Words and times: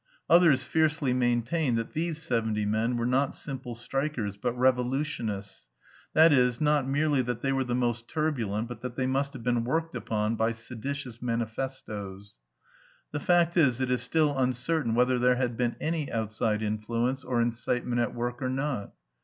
Others 0.31 0.63
fiercely 0.63 1.13
maintained 1.13 1.77
that 1.77 1.93
these 1.93 2.19
seventy 2.19 2.65
men 2.65 2.97
were 2.97 3.05
not 3.05 3.35
simple 3.35 3.75
strikers 3.75 4.35
but 4.35 4.53
revolutionists, 4.57 5.69
that 6.15 6.33
is, 6.33 6.59
not 6.59 6.87
merely 6.87 7.21
that 7.21 7.41
they 7.43 7.51
were 7.53 7.63
the 7.63 7.75
most 7.75 8.07
turbulent, 8.07 8.67
but 8.67 8.81
that 8.81 8.95
they 8.95 9.05
must 9.05 9.33
have 9.33 9.43
been 9.43 9.63
worked 9.63 9.93
upon 9.93 10.35
by 10.35 10.53
seditious 10.53 11.21
manifestoes. 11.21 12.39
The 13.11 13.19
fact 13.19 13.55
is, 13.55 13.79
it 13.79 13.91
is 13.91 14.01
still 14.01 14.35
uncertain 14.35 14.95
whether 14.95 15.19
there 15.19 15.35
had 15.35 15.55
been 15.55 15.75
any 15.79 16.11
outside 16.11 16.63
influence 16.63 17.23
or 17.23 17.39
incitement 17.39 18.01
at 18.01 18.15
work 18.15 18.41
or 18.41 18.49
not. 18.49 18.93